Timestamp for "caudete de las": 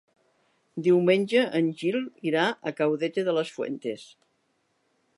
2.83-3.53